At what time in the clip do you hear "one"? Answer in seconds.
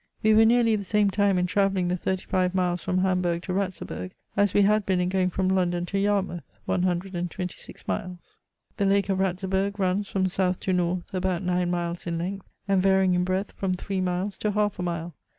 6.65-6.81